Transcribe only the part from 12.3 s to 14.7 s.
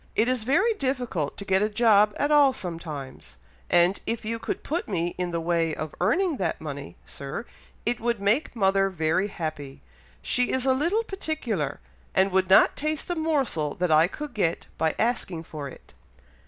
would not taste a morsel that I could get